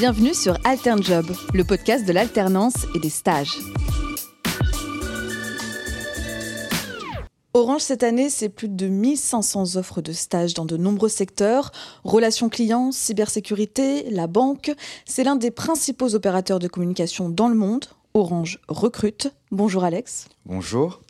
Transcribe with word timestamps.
Bienvenue 0.00 0.32
sur 0.32 0.56
AlternJob, 0.64 1.26
le 1.52 1.62
podcast 1.62 2.06
de 2.06 2.12
l'alternance 2.14 2.86
et 2.94 2.98
des 3.00 3.10
stages. 3.10 3.58
Orange 7.52 7.82
cette 7.82 8.02
année, 8.02 8.30
c'est 8.30 8.48
plus 8.48 8.70
de 8.70 8.86
1500 8.86 9.76
offres 9.76 10.00
de 10.00 10.12
stages 10.12 10.54
dans 10.54 10.64
de 10.64 10.78
nombreux 10.78 11.10
secteurs. 11.10 11.70
Relations 12.02 12.48
clients, 12.48 12.92
cybersécurité, 12.92 14.08
la 14.08 14.26
banque. 14.26 14.72
C'est 15.04 15.22
l'un 15.22 15.36
des 15.36 15.50
principaux 15.50 16.14
opérateurs 16.14 16.60
de 16.60 16.68
communication 16.68 17.28
dans 17.28 17.48
le 17.48 17.54
monde. 17.54 17.84
Orange 18.14 18.58
recrute. 18.68 19.30
Bonjour 19.50 19.84
Alex. 19.84 20.28
Bonjour. 20.46 21.02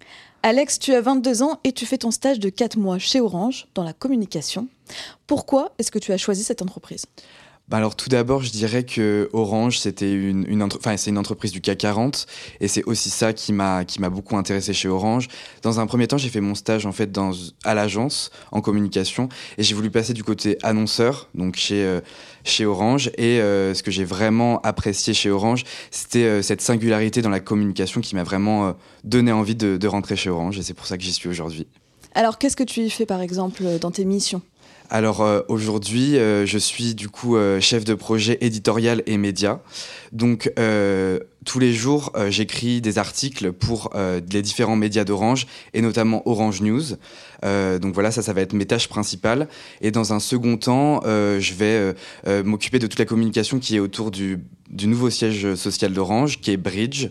Alex, 0.42 0.80
tu 0.80 0.94
as 0.94 1.00
22 1.00 1.44
ans 1.44 1.60
et 1.62 1.70
tu 1.70 1.86
fais 1.86 1.98
ton 1.98 2.10
stage 2.10 2.40
de 2.40 2.48
4 2.48 2.76
mois 2.76 2.98
chez 2.98 3.20
Orange 3.20 3.68
dans 3.76 3.84
la 3.84 3.92
communication. 3.92 4.66
Pourquoi 5.28 5.74
est-ce 5.78 5.92
que 5.92 6.00
tu 6.00 6.12
as 6.12 6.18
choisi 6.18 6.42
cette 6.42 6.60
entreprise? 6.60 7.06
Bah 7.70 7.76
alors 7.76 7.94
tout 7.94 8.08
d'abord, 8.08 8.42
je 8.42 8.50
dirais 8.50 8.82
que 8.82 9.30
Orange, 9.32 9.78
c'était 9.78 10.12
une, 10.12 10.44
c'est 10.96 11.10
une 11.10 11.18
entreprise 11.18 11.52
du 11.52 11.60
CAC 11.60 11.78
40 11.78 12.26
et 12.60 12.66
c'est 12.66 12.82
aussi 12.84 13.10
ça 13.10 13.32
qui 13.32 13.52
m'a 13.52 13.84
beaucoup 14.10 14.36
intéressé 14.36 14.72
chez 14.72 14.88
Orange. 14.88 15.28
Dans 15.62 15.78
un 15.78 15.86
premier 15.86 16.08
temps, 16.08 16.18
j'ai 16.18 16.30
fait 16.30 16.40
mon 16.40 16.56
stage 16.56 16.84
en 16.84 16.90
fait 16.90 17.12
dans 17.12 17.30
à 17.64 17.74
l'agence 17.74 18.32
en 18.50 18.60
communication 18.60 19.28
et 19.56 19.62
j'ai 19.62 19.76
voulu 19.76 19.88
passer 19.88 20.14
du 20.14 20.24
côté 20.24 20.58
annonceur, 20.64 21.28
donc 21.36 21.54
chez 21.54 21.84
euh, 21.84 22.00
Orange 22.66 23.12
et 23.16 23.40
euh, 23.40 23.72
ce 23.72 23.84
que 23.84 23.92
j'ai 23.92 24.04
vraiment 24.04 24.60
apprécié 24.62 25.14
chez 25.14 25.30
Orange, 25.30 25.62
c'était 25.92 26.24
euh, 26.24 26.42
cette 26.42 26.62
singularité 26.62 27.22
dans 27.22 27.30
la 27.30 27.40
communication 27.40 28.00
qui 28.00 28.16
m'a 28.16 28.24
vraiment 28.24 28.74
donné 29.04 29.30
envie 29.30 29.54
de, 29.54 29.76
de 29.76 29.86
rentrer 29.86 30.16
chez 30.16 30.28
Orange 30.28 30.58
et 30.58 30.62
c'est 30.62 30.74
pour 30.74 30.86
ça 30.86 30.96
que 30.98 31.04
j'y 31.04 31.12
suis 31.12 31.28
aujourd'hui. 31.28 31.68
Alors, 32.14 32.38
qu'est-ce 32.38 32.56
que 32.56 32.64
tu 32.64 32.80
y 32.80 32.90
fais 32.90 33.06
par 33.06 33.20
exemple 33.20 33.62
dans 33.80 33.92
tes 33.92 34.04
missions? 34.04 34.42
Alors 34.90 35.22
euh, 35.22 35.40
aujourd'hui, 35.48 36.18
euh, 36.18 36.44
je 36.46 36.58
suis 36.58 36.94
du 36.94 37.08
coup 37.08 37.36
euh, 37.36 37.60
chef 37.60 37.84
de 37.84 37.94
projet 37.94 38.38
éditorial 38.40 39.02
et 39.06 39.16
média. 39.16 39.62
Donc 40.12 40.52
tous 41.46 41.58
les 41.60 41.72
jours, 41.72 42.12
j'écris 42.28 42.80
des 42.80 42.98
articles 42.98 43.52
pour 43.52 43.92
les 43.94 44.42
différents 44.42 44.74
médias 44.74 45.04
d'Orange 45.04 45.46
et 45.72 45.82
notamment 45.82 46.28
Orange 46.28 46.62
News. 46.62 46.96
donc 47.44 47.94
voilà, 47.94 48.10
ça, 48.10 48.20
ça 48.20 48.32
va 48.32 48.40
être 48.40 48.52
mes 48.52 48.66
tâches 48.66 48.88
principales. 48.88 49.46
Et 49.80 49.92
dans 49.92 50.12
un 50.12 50.18
second 50.18 50.56
temps, 50.56 51.00
je 51.04 51.54
vais 51.54 51.94
m'occuper 52.42 52.80
de 52.80 52.88
toute 52.88 52.98
la 52.98 53.04
communication 53.04 53.60
qui 53.60 53.76
est 53.76 53.78
autour 53.78 54.10
du 54.10 54.40
du 54.70 54.86
nouveau 54.86 55.10
siège 55.10 55.54
social 55.54 55.92
d'Orange, 55.92 56.40
qui 56.40 56.52
est 56.52 56.56
Bridge. 56.56 57.08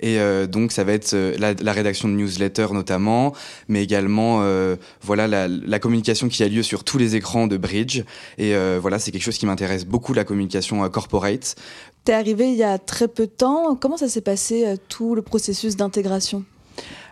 Et 0.00 0.18
euh, 0.20 0.46
donc, 0.46 0.72
ça 0.72 0.84
va 0.84 0.92
être 0.92 1.14
euh, 1.14 1.36
la, 1.38 1.72
rédaction 1.72 2.08
de 2.08 2.14
newsletters 2.14 2.72
notamment, 2.72 3.34
mais 3.66 3.82
également 3.82 4.40
euh, 4.42 4.76
voilà, 5.00 5.26
la, 5.48 5.78
communication 5.78 6.28
qui 6.28 6.42
a 6.42 6.48
lieu 6.48 6.62
sur 6.62 6.84
tous 6.84 6.98
les 6.98 7.16
écrans 7.16 7.46
de 7.46 7.56
Bridge. 7.56 8.02
Et 8.36 8.54
voilà, 8.80 8.98
c'est 8.98 9.10
quelque 9.10 9.22
chose 9.22 9.38
qui 9.38 9.46
m'intéresse 9.46 9.86
beaucoup, 9.86 10.12
la 10.12 10.24
communication 10.24 10.88
corporate. 10.90 11.56
Tu 12.04 12.12
es 12.12 12.14
arrivé 12.14 12.48
il 12.48 12.56
y 12.56 12.64
a 12.64 12.78
très 12.78 13.08
peu 13.08 13.26
de 13.26 13.32
temps. 13.32 13.76
Comment 13.76 13.96
ça 13.96 14.08
s'est 14.08 14.20
passé, 14.20 14.74
tout 14.88 15.14
le 15.14 15.22
processus 15.22 15.76
d'intégration? 15.76 16.44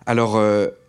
Alors, 0.05 0.41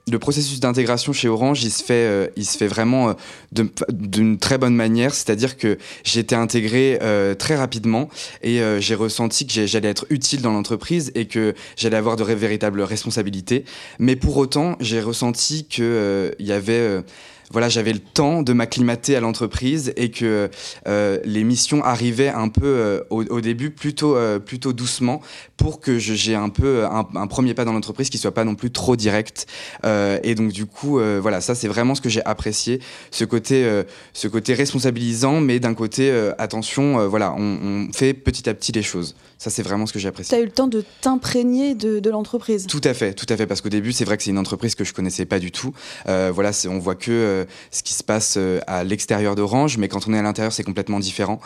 le 0.10 0.20
processus 0.20 0.60
d'intégration 0.60 1.14
chez 1.14 1.28
Orange, 1.28 1.64
il 1.64 1.72
se 1.72 1.84
fait, 1.84 1.94
euh, 1.94 2.28
il 2.38 2.46
se 2.46 2.58
fait 2.58 2.68
vraiment 2.68 3.10
euh, 3.10 3.64
d'une 3.92 4.38
très 4.38 4.58
bonne 4.58 4.76
manière. 4.76 5.14
C'est-à-dire 5.14 5.58
que 5.58 5.78
j'ai 6.04 6.22
été 6.22 6.36
intégré 6.36 7.00
euh, 7.02 7.36
très 7.36 7.56
rapidement 7.56 8.10
et 8.42 8.62
j'ai 8.80 8.96
ressenti 8.96 9.46
que 9.46 9.66
j'allais 9.66 9.90
être 9.90 10.06
utile 10.10 10.42
dans 10.42 10.52
l'entreprise 10.52 11.12
et 11.16 11.26
que 11.26 11.54
j'allais 11.76 11.98
avoir 11.98 12.16
de 12.16 12.24
véritables 12.24 12.82
responsabilités. 12.82 13.66
Mais 14.00 14.16
pour 14.16 14.38
autant, 14.38 14.76
j'ai 14.80 15.02
ressenti 15.02 15.66
qu'il 15.66 16.36
y 16.40 16.52
avait 16.52 17.04
voilà, 17.52 17.70
j'avais 17.70 17.94
le 17.94 18.00
temps 18.00 18.44
de 18.44 18.52
m'acclimater 18.52 19.16
à 19.16 19.22
l'entreprise 19.22 19.94
et 19.96 20.12
que 20.12 20.50
euh, 20.88 21.20
les 21.24 21.44
missions 21.46 21.82
arrivaient 21.84 22.28
un 22.28 22.50
peu 22.50 22.66
euh, 22.66 23.02
au, 23.10 23.40
début 23.40 23.72
plutôt, 23.72 24.18
euh, 24.18 24.38
plutôt 24.38 24.74
doucement 24.74 25.22
pour 25.56 25.80
que 25.80 25.98
j'ai 25.98 26.36
un 26.36 26.50
peu 26.50 26.86
un, 26.86 27.28
premier 27.28 27.54
pas 27.54 27.64
dans 27.64 27.74
l'entreprise 27.74 28.10
qui 28.10 28.18
soit 28.18 28.34
pas 28.34 28.44
non 28.44 28.56
plus 28.56 28.72
trop 28.72 28.96
direct. 28.96 29.48
et 29.84 30.36
donc 30.36 30.52
du 30.52 30.66
coup, 30.66 31.00
voilà, 31.20 31.42
ça 31.42 31.56
c'est 31.56 31.68
vraiment 31.68 31.96
ce 31.96 32.02
que 32.02 32.10
j'ai 32.10 32.24
apprécié, 32.26 32.80
ce 33.10 33.26
côté, 33.26 33.68
ce 34.14 34.28
côté 34.28 34.54
responsabilisant, 34.54 35.42
mais 35.42 35.60
d'un 35.60 35.74
côté, 35.74 36.12
attention, 36.38 37.08
voilà, 37.08 37.34
on, 37.34 37.88
fait 37.92 38.14
petit 38.14 38.48
à 38.50 38.54
petit 38.54 38.72
les 38.72 38.84
choses. 38.84 39.16
Ça 39.40 39.50
c'est 39.50 39.64
vraiment 39.64 39.88
ce 39.88 39.94
que 39.94 40.00
j'ai 40.00 40.08
apprécié. 40.08 40.36
Tu 40.38 40.42
as 40.42 40.44
eu 40.44 40.46
le 40.46 40.52
temps 40.52 40.68
de 40.68 40.84
t'imprégner 41.02 41.74
de, 41.74 42.00
de 42.00 42.10
l'entreprise. 42.10 42.68
Tout 42.68 42.82
à 42.84 42.94
fait, 42.94 43.14
tout 43.14 43.26
à 43.30 43.36
fait, 43.36 43.48
parce 43.48 43.62
qu'au 43.62 43.70
début 43.70 43.94
c'est 43.94 44.06
vrai 44.06 44.18
que 44.18 44.24
c'est 44.24 44.32
une 44.32 44.38
entreprise 44.38 44.76
que 44.76 44.84
je 44.84 44.94
connaissais 44.94 45.26
pas 45.26 45.40
du 45.40 45.52
tout. 45.52 45.74
voilà, 46.06 46.52
on 46.70 46.78
voit 46.78 46.96
que 46.96 47.37
ce 47.72 47.84
qui 47.84 47.94
se 47.94 48.04
passe 48.04 48.36
euh, 48.38 48.60
à 48.68 48.84
l'extérieur 48.84 49.36
d'Orange, 49.36 49.78
mais 49.78 49.88
quand 49.88 50.08
on 50.08 50.14
est 50.14 50.18
à 50.18 50.22
l'intérieur, 50.22 50.54
c'est 50.54 50.64
complètement 50.64 51.00
différent. 51.00 51.40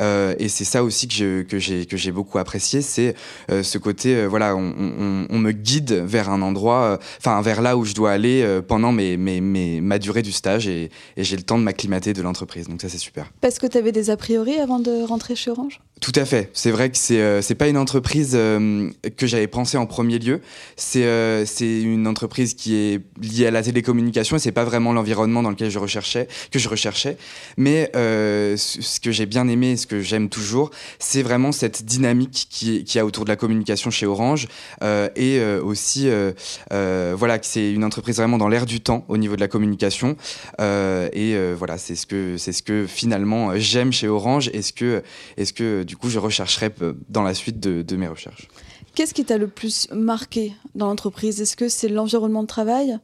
Euh, 0.00 0.34
et 0.38 0.48
c'est 0.48 0.64
ça 0.64 0.82
aussi 0.82 1.08
que, 1.08 1.46
j'ai 1.58 2.12
beaucoup 2.12 2.38
apprécié, 2.38 2.82
c'est 2.82 3.14
ce 3.48 3.78
côté, 3.78 4.26
voilà, 4.26 4.56
on, 4.56 5.38
me 5.38 5.52
guide 5.52 5.92
vers 5.92 6.30
un 6.30 6.42
endroit, 6.42 6.98
enfin 7.18 7.40
vers 7.42 7.62
là 7.62 7.76
où 7.76 7.84
je 7.84 7.94
dois 7.94 8.12
aller 8.12 8.60
pendant 8.66 8.92
ma 8.92 9.98
durée 9.98 10.22
du 10.22 10.32
stage 10.32 10.68
et, 10.68 10.90
et 11.16 11.24
j'ai 11.24 11.36
le 11.36 11.42
temps 11.42 11.58
de 11.58 11.62
m'acclimater 11.62 12.12
de 12.12 12.22
l'entreprise. 12.22 12.68
Donc 12.68 12.80
ça, 12.80 12.88
c'est 12.88 12.98
super. 12.98 13.30
Parce 13.40 13.58
que 13.58 13.66
tu 13.66 13.78
avais 13.78 13.92
des 13.92 14.10
a 14.10 14.16
priori 14.16 14.58
avant 14.58 14.80
de 14.80 15.04
rentrer 15.04 15.36
chez 15.36 15.50
Orange? 15.50 15.80
Tout 15.98 16.12
à 16.14 16.26
fait. 16.26 16.50
C'est 16.52 16.70
vrai 16.70 16.90
que 16.90 16.98
c'est 16.98 17.22
euh, 17.22 17.40
pas 17.58 17.68
une 17.68 17.78
entreprise 17.78 18.32
euh, 18.34 18.90
que 19.16 19.26
j'avais 19.26 19.46
pensé 19.46 19.78
en 19.78 19.86
premier 19.86 20.18
lieu. 20.18 20.42
C'est 20.76 21.04
euh, 21.04 21.46
c'est 21.46 21.80
une 21.80 22.06
entreprise 22.06 22.52
qui 22.52 22.74
est 22.74 23.00
liée 23.18 23.46
à 23.46 23.50
la 23.50 23.62
télécommunication 23.62 24.36
et 24.36 24.38
c'est 24.38 24.52
pas 24.52 24.64
vraiment 24.64 24.92
l'environnement 24.92 25.42
dans 25.42 25.48
lequel 25.48 25.70
je 25.70 25.78
recherchais 25.78 26.28
que 26.50 26.58
je 26.58 26.68
recherchais. 26.68 27.16
Mais 27.56 27.90
ce 27.94 29.00
que 29.00 29.10
j'ai 29.10 29.24
bien 29.24 29.48
aimé, 29.48 29.78
ce 29.78 29.86
que 29.86 30.02
j'aime 30.02 30.28
toujours, 30.28 30.70
c'est 30.98 31.22
vraiment 31.22 31.50
cette 31.50 31.84
dynamique 31.86 32.46
qui 32.50 32.84
qui 32.84 32.98
a 32.98 33.06
autour 33.06 33.24
de 33.24 33.30
la 33.30 33.36
communication 33.36 33.90
chez 33.90 34.04
Orange 34.04 34.48
et 34.82 35.40
aussi 35.62 36.08
voilà 36.70 37.38
que 37.38 37.46
c'est 37.46 37.72
une 37.72 37.84
entreprise 37.84 38.16
vraiment 38.16 38.38
dans 38.38 38.48
l'air 38.48 38.66
du 38.66 38.80
temps 38.80 39.06
au 39.08 39.16
niveau 39.16 39.34
de 39.34 39.40
la 39.40 39.48
communication 39.48 40.16
et 40.60 41.36
voilà 41.56 41.78
c'est 41.78 41.96
ce 41.96 42.06
que 42.06 42.36
c'est 42.36 42.52
ce 42.52 42.62
que 42.62 42.86
finalement 42.86 43.56
j'aime 43.56 43.92
chez 43.92 44.08
Orange. 44.08 44.50
Est-ce 44.52 44.74
que 44.74 45.02
est-ce 45.38 45.54
que 45.54 45.85
du 45.86 45.96
coup, 45.96 46.10
je 46.10 46.18
rechercherai 46.18 46.70
euh, 46.82 46.94
dans 47.08 47.22
la 47.22 47.32
suite 47.32 47.60
de, 47.60 47.96
mes 47.96 48.08
recherches. 48.08 48.48
Qu'est-ce 48.94 49.14
qui 49.14 49.24
t'a 49.24 49.38
le 49.38 49.46
plus 49.46 49.88
marqué 49.92 50.52
dans 50.74 50.88
l'entreprise? 50.88 51.40
Est-ce 51.40 51.56
que 51.56 51.68
c'est 51.68 51.88
l'environnement 51.88 52.42
de 52.42 52.48
travail? 52.48 52.98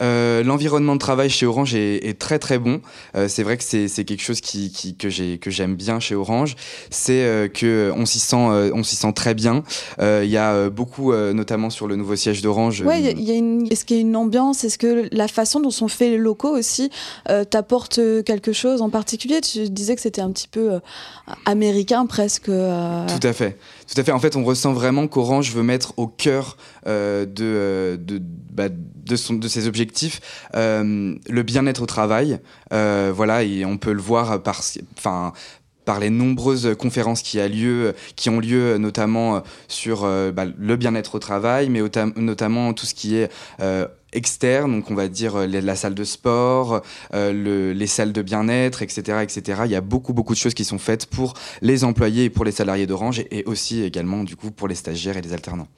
Euh, 0.00 0.42
l'environnement 0.42 0.94
de 0.94 1.00
travail 1.00 1.30
chez 1.30 1.46
Orange 1.46 1.74
est, 1.74 2.18
très 2.18 2.38
très 2.38 2.58
bon. 2.58 2.80
Euh, 3.16 3.28
c'est 3.28 3.42
vrai 3.42 3.56
que 3.56 3.64
c'est 3.64 4.04
quelque 4.04 4.22
chose 4.22 4.40
qui, 4.40 4.96
que 4.96 5.10
j'aime 5.50 5.76
bien 5.76 6.00
chez 6.00 6.14
Orange. 6.14 6.56
C'est 6.90 7.24
euh, 7.24 7.48
que 7.48 7.92
on 7.96 8.06
s'y 8.06 8.18
sent 8.18 8.36
on 8.36 8.82
s'y 8.82 8.96
sent 8.96 9.12
très 9.12 9.34
bien. 9.34 9.62
Il 10.00 10.30
y 10.30 10.36
a 10.36 10.70
beaucoup, 10.70 11.12
notamment 11.12 11.70
sur 11.70 11.86
le 11.86 11.96
nouveau 11.96 12.16
siège 12.16 12.42
d'Orange. 12.42 12.82
Ouais. 12.82 13.02
Est-ce 13.02 13.84
qu'il 13.84 13.96
y 13.96 14.00
a 14.00 14.02
une 14.02 14.16
ambiance? 14.16 14.64
Est-ce 14.64 14.78
que 14.78 15.08
la 15.12 15.28
façon 15.28 15.60
dont 15.60 15.70
sont 15.70 15.88
faits 15.88 16.10
les 16.10 16.18
locaux 16.18 16.56
aussi 16.56 16.90
t'apporte 17.50 18.00
quelque 18.24 18.52
chose 18.52 18.82
en 18.82 18.90
particulier? 18.90 19.40
Tu 19.40 19.68
disais 19.68 19.94
que 19.94 20.00
c'était 20.00 20.20
un 20.20 20.30
petit 20.30 20.48
peu 20.48 20.80
américain 21.46 22.06
presque. 22.06 22.46
Tout 22.46 22.52
à 23.26 23.32
fait. 23.32 23.58
Tout 23.92 24.00
à 24.00 24.04
fait. 24.04 24.12
En 24.12 24.20
fait, 24.20 24.36
on 24.36 24.44
ressent 24.44 24.72
vraiment 24.72 25.06
qu'Orange 25.06 25.52
veut 25.52 25.62
mettre 25.62 25.94
au 25.96 26.06
cœur 26.06 26.56
de, 26.86 27.24
de, 27.26 28.22
bah, 28.52 28.68
de, 28.68 29.16
son, 29.16 29.34
de 29.34 29.48
ses 29.48 29.66
objectifs 29.66 29.81
euh, 30.54 31.14
le 31.28 31.42
bien-être 31.42 31.82
au 31.82 31.86
travail. 31.86 32.38
Euh, 32.72 33.12
voilà, 33.14 33.42
et 33.42 33.64
on 33.64 33.78
peut 33.78 33.92
le 33.92 34.00
voir 34.00 34.42
par, 34.42 34.60
enfin, 34.96 35.32
par 35.84 36.00
les 36.00 36.10
nombreuses 36.10 36.74
conférences 36.78 37.22
qui, 37.22 37.40
a 37.40 37.48
lieu, 37.48 37.94
qui 38.16 38.30
ont 38.30 38.40
lieu 38.40 38.78
notamment 38.78 39.42
sur 39.68 40.04
euh, 40.04 40.30
bah, 40.30 40.44
le 40.56 40.76
bien-être 40.76 41.16
au 41.16 41.18
travail, 41.18 41.68
mais 41.68 41.80
notamment 42.16 42.72
tout 42.72 42.86
ce 42.86 42.94
qui 42.94 43.16
est 43.16 43.30
externe, 44.14 44.72
donc 44.72 44.90
on 44.90 44.94
va 44.94 45.08
dire 45.08 45.46
la 45.46 45.74
salle 45.74 45.94
de 45.94 46.04
sport, 46.04 46.82
les 47.12 47.86
salles 47.86 48.12
de 48.12 48.20
bien-être, 48.20 48.82
etc., 48.82 49.20
etc. 49.22 49.62
Il 49.64 49.70
y 49.70 49.74
a 49.74 49.80
beaucoup 49.80 50.12
beaucoup 50.12 50.34
de 50.34 50.38
choses 50.38 50.52
qui 50.52 50.64
sont 50.64 50.78
faites 50.78 51.06
pour 51.06 51.32
les 51.62 51.82
employés 51.82 52.24
et 52.24 52.30
pour 52.30 52.44
les 52.44 52.52
salariés 52.52 52.86
d'Orange 52.86 53.24
et 53.30 53.42
aussi 53.46 53.82
également 53.82 54.22
du 54.22 54.36
coup 54.36 54.50
pour 54.50 54.68
les 54.68 54.74
stagiaires 54.74 55.16
et 55.16 55.22
les 55.22 55.32
alternants. 55.32 55.68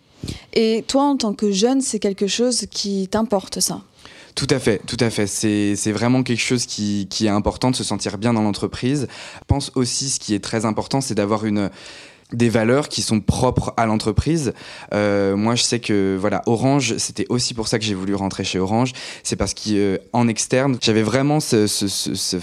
Et 0.52 0.84
toi, 0.86 1.04
en 1.04 1.16
tant 1.16 1.34
que 1.34 1.50
jeune, 1.50 1.80
c'est 1.80 1.98
quelque 1.98 2.26
chose 2.26 2.66
qui 2.70 3.08
t'importe, 3.08 3.60
ça? 3.60 3.82
Tout 4.34 4.46
à 4.50 4.58
fait, 4.58 4.81
tout 4.86 4.96
à 5.00 5.10
fait. 5.10 5.26
C'est 5.26 5.92
vraiment 5.92 6.22
quelque 6.22 6.40
chose 6.40 6.66
qui, 6.66 7.06
qui, 7.08 7.26
est 7.26 7.31
important 7.31 7.70
de 7.70 7.76
se 7.76 7.84
sentir 7.84 8.19
bien 8.19 8.32
dans 8.32 8.42
l'entreprise. 8.42 9.06
Je 9.10 9.44
pense 9.46 9.70
aussi, 9.75 10.10
ce 10.10 10.19
qui 10.19 10.34
est 10.34 10.42
très 10.42 10.64
important, 10.64 11.00
c'est 11.00 11.14
d'avoir 11.14 11.44
une 11.44 11.70
des 12.32 12.48
valeurs 12.48 12.88
qui 12.88 13.02
sont 13.02 13.20
propres 13.20 13.75
à 13.76 13.86
l'entreprise. 13.86 14.52
Euh, 14.92 15.36
moi, 15.36 15.54
je 15.54 15.62
sais 15.62 15.78
que 15.78 16.16
voilà, 16.19 16.42
Orange, 16.46 16.96
c'était 16.98 17.26
aussi 17.28 17.54
pour 17.54 17.69
ça 17.69 17.78
que 17.78 17.84
j'ai 17.84 17.94
voulu 17.94 18.14
rentrer 18.14 18.44
chez 18.44 18.58
Orange. 18.58 18.92
C'est 19.22 19.36
parce 19.36 19.54
qu'en 19.54 20.28
externe, 20.28 20.78
j'avais 20.81 21.02
vraiment 21.02 21.40
ce, 21.40 21.66
ce, 21.66 21.86
ce, 21.86 22.36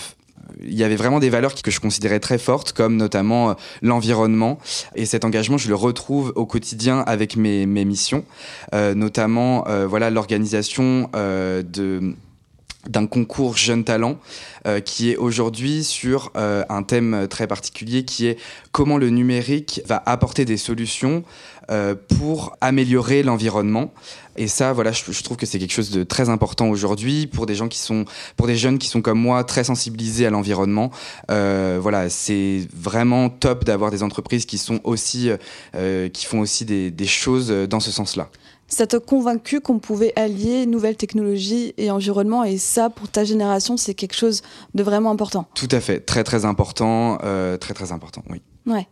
il 0.63 0.73
y 0.73 0.83
avait 0.83 0.95
vraiment 0.95 1.19
des 1.19 1.29
valeurs 1.29 1.55
que 1.55 1.71
je 1.71 1.79
considérais 1.79 2.19
très 2.19 2.37
fortes, 2.37 2.73
comme 2.73 2.97
notamment 2.97 3.51
euh, 3.51 3.53
l'environnement. 3.81 4.57
Et 4.95 5.05
cet 5.05 5.25
engagement, 5.25 5.57
je 5.57 5.67
le 5.67 5.75
retrouve 5.75 6.33
au 6.35 6.45
quotidien 6.45 6.99
avec 7.07 7.35
mes, 7.35 7.65
mes 7.65 7.85
missions, 7.85 8.23
euh, 8.73 8.93
notamment 8.93 9.67
euh, 9.67 9.87
voilà 9.87 10.09
l'organisation 10.09 11.09
de 11.13 12.15
d'un 12.87 13.05
concours 13.05 13.57
Jeunes 13.57 13.83
Talents 13.83 14.17
euh, 14.67 14.79
qui 14.79 15.11
est 15.11 15.17
aujourd'hui 15.17 15.83
sur 15.83 16.31
euh, 16.35 16.63
un 16.69 16.83
thème 16.83 17.27
très 17.29 17.47
particulier 17.47 18.05
qui 18.05 18.27
est 18.27 18.37
comment 18.71 18.97
le 18.97 19.09
numérique 19.09 19.81
va 19.85 20.01
apporter 20.05 20.45
des 20.45 20.57
solutions 20.57 21.23
euh, 21.69 21.95
pour 22.17 22.57
améliorer 22.59 23.23
l'environnement. 23.23 23.93
Et 24.37 24.47
ça, 24.47 24.73
voilà, 24.73 24.91
je, 24.91 25.23
trouve 25.23 25.37
que 25.37 25.45
c'est 25.45 25.59
quelque 25.59 25.73
chose 25.73 25.91
de 25.91 26.03
très 26.03 26.29
important 26.29 26.69
aujourd'hui 26.69 27.27
pour 27.27 27.45
des 27.45 27.53
gens 27.53 27.67
qui 27.67 27.79
sont, 27.79 28.05
pour 28.37 28.47
des 28.47 28.55
jeunes 28.55 28.79
qui 28.79 28.87
sont 28.87 29.01
comme 29.01 29.19
moi 29.19 29.43
très 29.43 29.63
sensibilisés 29.63 30.25
à 30.25 30.29
l'environnement. 30.29 30.89
voilà, 31.27 32.09
c'est 32.09 32.65
vraiment 32.73 33.29
top 33.29 33.65
d'avoir 33.65 33.91
des 33.91 34.03
entreprises 34.03 34.45
qui 34.45 34.57
sont 34.57 34.79
aussi, 34.85 35.29
qui 36.13 36.25
font 36.25 36.39
aussi 36.39 36.63
des, 36.63 36.91
des 36.91 37.07
choses 37.07 37.49
dans 37.49 37.81
ce 37.81 37.91
sens-là 37.91 38.29
ça 38.71 38.88
t'a 38.88 39.00
convaincu 39.00 39.59
qu'on 39.59 39.79
pouvait 39.79 40.13
allier 40.15 40.65
nouvelles 40.65 40.95
technologies 40.95 41.73
et 41.77 41.91
environnement 41.91 42.44
et 42.44 42.57
ça 42.57 42.89
pour 42.89 43.09
ta 43.09 43.23
génération 43.23 43.77
c'est 43.77 43.94
quelque 43.94 44.15
chose 44.15 44.41
de 44.73 44.81
vraiment 44.81 45.12
important. 45.12 45.45
Tout 45.53 45.68
à 45.71 45.79
fait, 45.79 46.00
très 46.00 46.23
très 46.23 46.45
important, 46.45 47.19
euh, 47.23 47.57
très 47.57 47.73
très 47.73 47.91
important, 47.91 48.23
oui. 48.29 48.41
Ouais. 48.68 48.88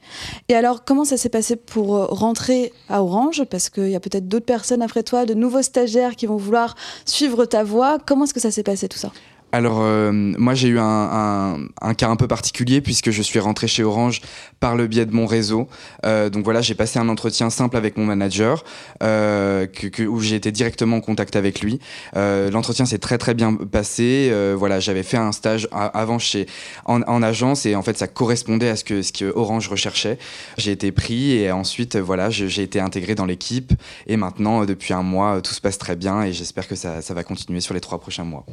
Et 0.49 0.55
alors 0.55 0.83
comment 0.83 1.05
ça 1.05 1.15
s'est 1.15 1.29
passé 1.29 1.55
pour 1.55 1.95
euh, 1.95 2.05
rentrer 2.05 2.73
à 2.89 3.03
Orange? 3.03 3.43
Parce 3.45 3.69
qu'il 3.69 3.89
y 3.89 3.95
a 3.95 3.99
peut-être 3.99 4.27
d'autres 4.27 4.45
personnes 4.45 4.81
après 4.81 5.03
toi, 5.03 5.25
de 5.25 5.33
nouveaux 5.33 5.61
stagiaires 5.61 6.15
qui 6.15 6.25
vont 6.25 6.37
vouloir 6.37 6.75
suivre 7.05 7.45
ta 7.45 7.63
voie. 7.63 7.97
Comment 8.05 8.25
est-ce 8.25 8.33
que 8.33 8.39
ça 8.39 8.51
s'est 8.51 8.63
passé 8.63 8.89
tout 8.89 8.97
ça? 8.97 9.11
Alors 9.51 9.79
euh, 9.81 10.11
moi 10.11 10.53
j'ai 10.53 10.67
eu 10.67 10.79
un, 10.79 11.67
cas 11.97 12.09
un 12.09 12.15
peu 12.15 12.27
particulier 12.27 12.81
puisque 12.81 13.09
je 13.09 13.21
suis 13.21 13.39
rentré 13.39 13.67
chez 13.67 13.83
Orange 13.83 14.21
par 14.59 14.75
le 14.75 14.87
biais 14.87 15.05
de 15.05 15.13
mon 15.13 15.25
réseau. 15.25 15.67
Euh, 16.05 16.29
donc 16.29 16.43
voilà 16.43 16.61
j'ai 16.61 16.75
passé 16.75 16.99
un 16.99 17.09
entretien 17.09 17.49
simple 17.49 17.75
avec 17.75 17.97
mon 17.97 18.05
manager 18.05 18.63
euh, 19.01 19.65
que, 19.65 20.03
où 20.03 20.19
j'ai 20.19 20.35
été 20.35 20.51
directement 20.51 20.97
en 20.97 21.01
contact 21.01 21.35
avec 21.35 21.61
lui. 21.61 21.79
L'entretien 22.15 22.85
s'est 22.85 22.99
très 22.99 23.17
très 23.17 23.33
bien 23.33 23.53
passé. 23.55 24.31
voilà 24.55 24.79
j'avais 24.79 25.03
fait 25.03 25.17
un 25.17 25.31
stage 25.31 25.67
avant 25.71 26.19
chez 26.19 26.45
en, 26.85 27.23
agence 27.23 27.65
et 27.65 27.75
en 27.75 27.81
fait 27.81 27.97
ça 27.97 28.07
correspondait 28.07 28.69
à 28.69 28.75
ce 28.75 28.83
que 28.83 29.01
ce 29.01 29.11
que 29.11 29.33
Orange 29.35 29.67
recherchait. 29.67 30.17
J'ai 30.57 30.71
été 30.71 30.91
pris 30.91 31.33
et 31.33 31.51
ensuite 31.51 31.97
voilà 31.97 32.29
j'ai 32.29 32.61
été 32.61 32.79
intégré 32.79 33.15
dans 33.15 33.25
l'équipe 33.25 33.73
et 34.07 34.17
maintenant 34.17 34.65
depuis 34.65 34.93
un 34.93 35.03
mois 35.03 35.41
tout 35.41 35.53
se 35.53 35.61
passe 35.61 35.77
très 35.77 35.95
bien 35.95 36.23
et 36.23 36.33
j'espère 36.33 36.67
que 36.67 36.75
ça, 36.75 37.01
ça 37.01 37.13
va 37.13 37.23
continuer 37.23 37.61
sur 37.61 37.73
les 37.73 37.81
trois 37.81 37.99
prochains 37.99 38.23
mois. 38.23 38.45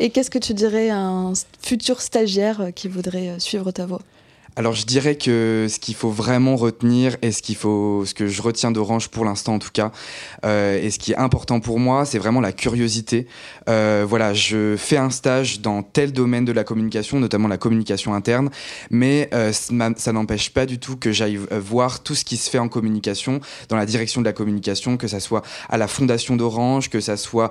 Et 0.00 0.10
qu'est-ce 0.10 0.30
que 0.30 0.38
tu 0.38 0.54
dirais 0.54 0.90
à 0.90 0.98
un 0.98 1.32
futur 1.62 2.00
stagiaire 2.00 2.70
qui 2.74 2.88
voudrait 2.88 3.38
suivre 3.38 3.70
ta 3.70 3.86
voie? 3.86 4.02
Alors 4.56 4.74
je 4.74 4.86
dirais 4.86 5.16
que 5.16 5.66
ce 5.68 5.78
qu'il 5.80 5.94
faut 5.94 6.10
vraiment 6.10 6.56
retenir 6.56 7.16
et 7.22 7.32
ce 7.32 7.42
qu'il 7.42 7.56
faut, 7.56 8.04
ce 8.04 8.14
que 8.14 8.28
je 8.28 8.40
retiens 8.40 8.70
d'Orange 8.70 9.08
pour 9.08 9.24
l'instant 9.24 9.54
en 9.54 9.58
tout 9.58 9.70
cas, 9.72 9.90
euh, 10.44 10.80
et 10.80 10.90
ce 10.90 10.98
qui 10.98 11.12
est 11.12 11.16
important 11.16 11.60
pour 11.60 11.80
moi, 11.80 12.04
c'est 12.04 12.18
vraiment 12.18 12.40
la 12.40 12.52
curiosité. 12.52 13.26
Euh, 13.68 14.04
voilà, 14.08 14.32
je 14.32 14.76
fais 14.76 14.96
un 14.96 15.10
stage 15.10 15.60
dans 15.60 15.82
tel 15.82 16.12
domaine 16.12 16.44
de 16.44 16.52
la 16.52 16.62
communication, 16.62 17.18
notamment 17.18 17.48
la 17.48 17.58
communication 17.58 18.14
interne, 18.14 18.50
mais 18.90 19.28
euh, 19.34 19.52
ça 19.52 20.12
n'empêche 20.12 20.50
pas 20.50 20.66
du 20.66 20.78
tout 20.78 20.96
que 20.96 21.10
j'aille 21.10 21.38
voir 21.50 22.02
tout 22.02 22.14
ce 22.14 22.24
qui 22.24 22.36
se 22.36 22.48
fait 22.48 22.58
en 22.58 22.68
communication, 22.68 23.40
dans 23.68 23.76
la 23.76 23.86
direction 23.86 24.20
de 24.20 24.26
la 24.26 24.32
communication, 24.32 24.96
que 24.96 25.08
ça 25.08 25.18
soit 25.18 25.42
à 25.68 25.78
la 25.78 25.88
fondation 25.88 26.36
d'Orange, 26.36 26.90
que 26.90 27.00
ça 27.00 27.16
soit 27.16 27.50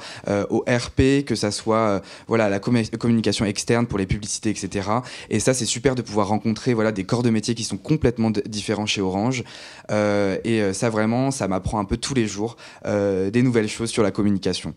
au 0.50 0.64
RP, 0.68 1.26
que 1.26 1.36
ça 1.36 1.52
soit 1.52 2.02
voilà 2.28 2.50
la 2.50 2.60
communication 2.60 3.46
externe 3.46 3.88
pour 3.88 3.98
les 3.98 4.06
publicités, 4.06 4.50
etc. 4.50 4.90
Et 5.30 5.40
ça 5.40 5.54
c'est 5.54 5.66
super 5.66 5.96
de 5.96 6.02
pouvoir 6.02 6.28
rencontrer 6.28 6.74
voilà 6.74 6.93
des 6.94 7.04
corps 7.04 7.24
de 7.24 7.30
métier 7.30 7.56
qui 7.56 7.64
sont 7.64 7.78
complètement 7.78 8.32
différents 8.32 8.86
chez 8.86 9.02
Orange. 9.02 9.44
Euh, 9.92 10.38
et 10.44 10.62
euh, 10.62 10.74
ça, 10.74 10.90
vraiment, 10.90 11.32
ça 11.32 11.48
m'apprend 11.48 11.80
un 11.80 11.86
peu 11.86 11.98
tous 11.98 12.14
les 12.14 12.28
jours 12.28 12.58
euh, 12.86 13.30
des 13.30 13.42
nouvelles 13.42 13.68
choses 13.68 13.90
sur 13.90 14.04
la 14.04 14.12
communication. 14.12 14.74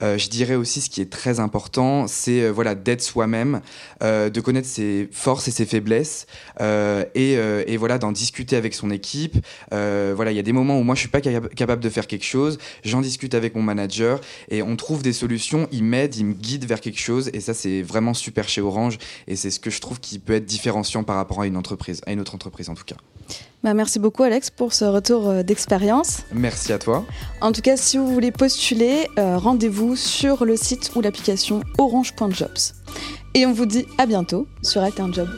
je 0.00 0.28
dirais 0.28 0.54
aussi 0.54 0.80
ce 0.80 0.90
qui 0.90 1.00
est 1.00 1.10
très 1.10 1.40
important, 1.40 2.06
c'est 2.06 2.50
voilà, 2.50 2.74
d'être 2.74 3.00
soi-même, 3.00 3.60
de 4.02 4.40
connaître 4.40 4.68
ses 4.68 5.08
forces 5.10 5.48
et 5.48 5.50
ses 5.50 5.64
faiblesses, 5.64 6.26
et, 6.60 7.32
et, 7.66 7.76
voilà, 7.76 7.98
d'en 7.98 8.12
discuter 8.12 8.56
avec 8.56 8.74
son 8.74 8.90
équipe. 8.90 9.36
voilà, 9.70 10.30
il 10.30 10.36
y 10.36 10.38
a 10.38 10.42
des 10.42 10.52
moments 10.52 10.78
où 10.78 10.82
moi, 10.82 10.94
je 10.94 11.00
suis 11.00 11.08
pas 11.08 11.20
capable 11.20 11.82
de 11.82 11.88
faire 11.88 12.06
quelque 12.06 12.24
chose, 12.24 12.58
j'en 12.84 13.00
discute 13.00 13.34
avec 13.34 13.54
mon 13.54 13.62
manager, 13.62 14.20
et 14.50 14.62
on 14.62 14.76
trouve 14.76 15.02
des 15.02 15.14
solutions, 15.14 15.68
il 15.72 15.84
m'aide, 15.84 16.16
il 16.16 16.26
me 16.26 16.34
guide 16.34 16.66
vers 16.66 16.80
quelque 16.80 17.00
chose, 17.00 17.30
et 17.32 17.40
ça, 17.40 17.54
c'est 17.54 17.80
vraiment 17.82 18.14
super 18.14 18.48
chez 18.48 18.60
Orange, 18.60 18.98
et 19.26 19.36
c'est 19.36 19.50
ce 19.50 19.60
que 19.60 19.70
je 19.70 19.80
trouve 19.80 20.00
qui 20.00 20.18
peut 20.18 20.34
être 20.34 20.44
différenciant 20.44 21.04
par 21.04 21.16
rapport 21.16 21.40
à 21.40 21.46
une 21.46 21.53
entreprise, 21.56 22.00
à 22.06 22.12
une 22.12 22.20
autre 22.20 22.34
entreprise 22.34 22.68
en 22.68 22.74
tout 22.74 22.84
cas. 22.84 22.96
Bah, 23.62 23.74
merci 23.74 23.98
beaucoup 23.98 24.22
Alex 24.22 24.50
pour 24.50 24.74
ce 24.74 24.84
retour 24.84 25.28
euh, 25.28 25.42
d'expérience. 25.42 26.22
Merci 26.32 26.72
à 26.72 26.78
toi. 26.78 27.04
En 27.40 27.52
tout 27.52 27.62
cas, 27.62 27.76
si 27.76 27.96
vous 27.96 28.12
voulez 28.12 28.30
postuler, 28.30 29.08
euh, 29.18 29.38
rendez-vous 29.38 29.96
sur 29.96 30.44
le 30.44 30.56
site 30.56 30.92
ou 30.94 31.00
l'application 31.00 31.62
orange.jobs. 31.78 32.58
Et 33.34 33.46
on 33.46 33.52
vous 33.52 33.66
dit 33.66 33.86
à 33.98 34.06
bientôt 34.06 34.46
sur 34.62 34.82
Job. 35.12 35.28